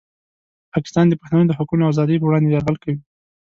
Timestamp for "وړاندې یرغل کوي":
2.27-2.97